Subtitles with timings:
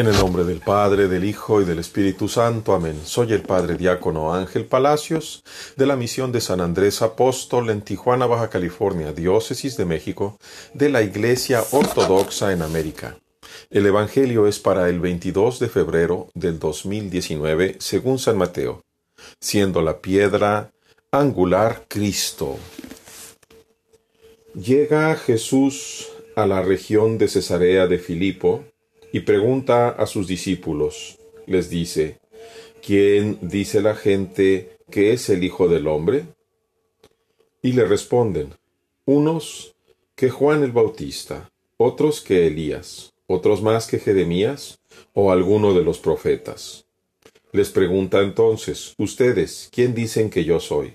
[0.00, 2.72] En el nombre del Padre, del Hijo y del Espíritu Santo.
[2.72, 2.98] Amén.
[3.04, 5.44] Soy el Padre Diácono Ángel Palacios,
[5.76, 10.38] de la misión de San Andrés Apóstol en Tijuana, Baja California, Diócesis de México,
[10.72, 13.18] de la Iglesia Ortodoxa en América.
[13.68, 18.80] El Evangelio es para el 22 de febrero del 2019, según San Mateo,
[19.38, 20.70] siendo la piedra
[21.12, 22.56] angular Cristo.
[24.54, 28.64] Llega Jesús a la región de Cesarea de Filipo,
[29.12, 32.18] y pregunta a sus discípulos, les dice,
[32.84, 36.24] ¿quién dice la gente que es el Hijo del Hombre?
[37.62, 38.54] Y le responden,
[39.04, 39.74] unos
[40.14, 44.78] que Juan el Bautista, otros que Elías, otros más que Jeremías
[45.14, 46.84] o alguno de los profetas.
[47.52, 50.94] Les pregunta entonces, ustedes, ¿quién dicen que yo soy?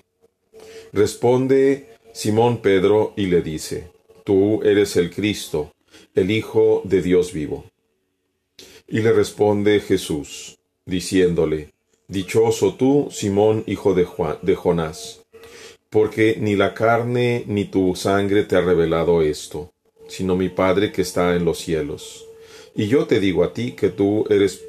[0.92, 3.90] Responde Simón Pedro y le dice,
[4.24, 5.72] tú eres el Cristo,
[6.14, 7.64] el Hijo de Dios vivo.
[8.88, 11.72] Y le responde Jesús, diciéndole,
[12.06, 15.22] Dichoso tú, Simón, hijo de, Juan, de Jonás,
[15.90, 19.72] porque ni la carne ni tu sangre te ha revelado esto,
[20.06, 22.28] sino mi Padre que está en los cielos.
[22.76, 24.62] Y yo te digo a ti que tú eres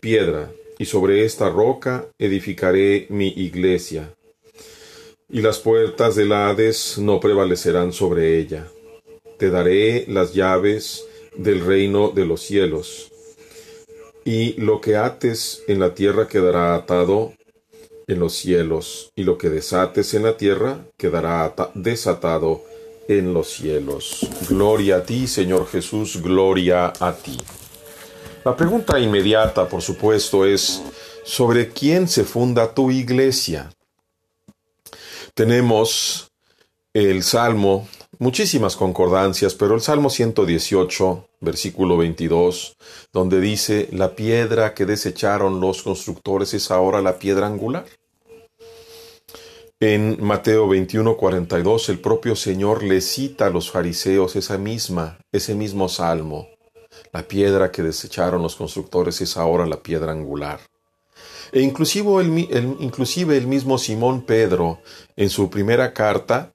[0.00, 4.14] piedra, y sobre esta roca edificaré mi iglesia,
[5.30, 8.68] y las puertas del Hades no prevalecerán sobre ella.
[9.38, 13.10] Te daré las llaves del reino de los cielos
[14.24, 17.32] y lo que ates en la tierra quedará atado
[18.06, 22.62] en los cielos, y lo que desates en la tierra quedará desatado
[23.08, 24.26] en los cielos.
[24.48, 27.38] Gloria a ti, Señor Jesús, gloria a ti.
[28.44, 30.82] La pregunta inmediata, por supuesto, es
[31.24, 33.70] sobre quién se funda tu iglesia.
[35.32, 36.30] Tenemos
[36.92, 42.76] el Salmo muchísimas concordancias, pero el Salmo 118, versículo 22,
[43.12, 47.84] donde dice, la piedra que desecharon los constructores es ahora la piedra angular.
[49.80, 55.54] En Mateo 21, 42, el propio Señor le cita a los fariseos esa misma, ese
[55.54, 56.48] mismo salmo.
[57.12, 60.60] La piedra que desecharon los constructores es ahora la piedra angular.
[61.52, 64.80] E inclusive el, inclusive el mismo Simón Pedro,
[65.16, 66.53] en su primera carta,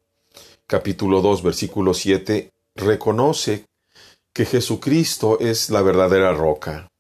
[0.70, 3.66] capítulo 2, versículo 7, reconoce
[4.32, 6.92] que Jesucristo es la verdadera roca,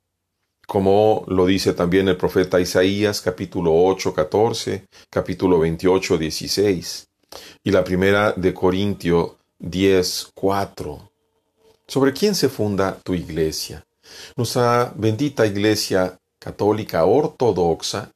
[0.65, 7.07] como lo dice también el profeta Isaías, capítulo 8, 14, capítulo 28, 16,
[7.63, 11.11] y la primera de Corintio 10, 4.
[11.87, 13.85] ¿Sobre quién se funda tu iglesia?
[14.35, 18.11] Nuestra bendita iglesia católica ortodoxa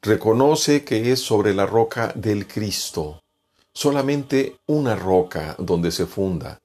[0.00, 3.21] reconoce que es sobre la roca del Cristo,
[3.72, 6.60] solamente una roca donde se funda,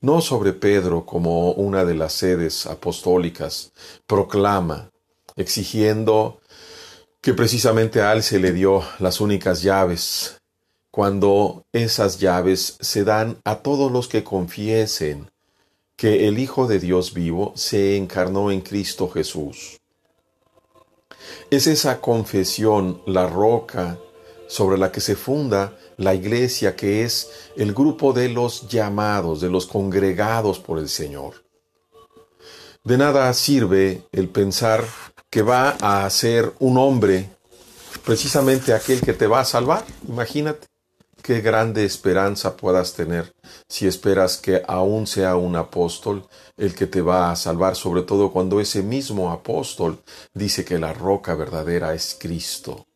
[0.00, 3.72] no sobre Pedro como una de las sedes apostólicas,
[4.06, 4.90] proclama,
[5.36, 6.40] exigiendo
[7.20, 10.40] que precisamente a él se le dio las únicas llaves,
[10.90, 15.30] cuando esas llaves se dan a todos los que confiesen
[15.96, 19.80] que el Hijo de Dios vivo se encarnó en Cristo Jesús.
[21.50, 23.98] Es esa confesión la roca
[24.54, 29.50] sobre la que se funda la iglesia, que es el grupo de los llamados, de
[29.50, 31.42] los congregados por el Señor.
[32.84, 34.84] De nada sirve el pensar
[35.28, 37.30] que va a ser un hombre,
[38.04, 39.84] precisamente aquel que te va a salvar.
[40.06, 40.68] Imagínate
[41.20, 43.34] qué grande esperanza puedas tener
[43.68, 48.30] si esperas que aún sea un apóstol el que te va a salvar, sobre todo
[48.30, 49.98] cuando ese mismo apóstol
[50.32, 52.86] dice que la roca verdadera es Cristo.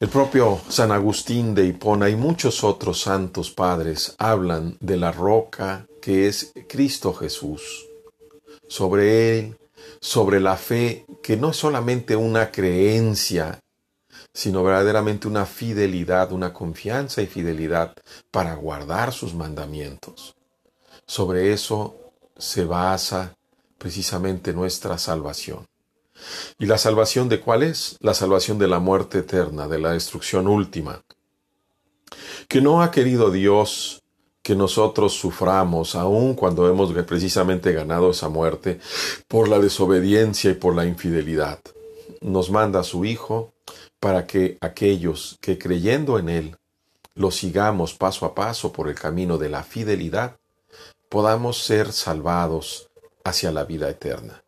[0.00, 5.88] El propio San Agustín de Hipona y muchos otros santos padres hablan de la roca
[6.00, 7.84] que es Cristo Jesús.
[8.68, 9.58] Sobre Él,
[10.00, 13.58] sobre la fe, que no es solamente una creencia,
[14.32, 17.92] sino verdaderamente una fidelidad, una confianza y fidelidad
[18.30, 20.36] para guardar sus mandamientos.
[21.08, 23.34] Sobre eso se basa
[23.78, 25.66] precisamente nuestra salvación.
[26.58, 27.96] ¿Y la salvación de cuál es?
[28.00, 31.02] La salvación de la muerte eterna, de la destrucción última.
[32.48, 34.02] Que no ha querido Dios
[34.42, 38.80] que nosotros suframos, aun cuando hemos precisamente ganado esa muerte,
[39.28, 41.60] por la desobediencia y por la infidelidad.
[42.22, 43.52] Nos manda a su Hijo
[44.00, 46.56] para que aquellos que creyendo en Él
[47.14, 50.38] lo sigamos paso a paso por el camino de la fidelidad,
[51.08, 52.88] podamos ser salvados
[53.24, 54.42] hacia la vida eterna.